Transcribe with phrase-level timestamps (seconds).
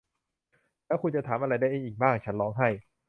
[0.87, 1.53] และคุณจะถามอะไร
[1.83, 2.69] อีกได้บ้าง ฉันร้องไห้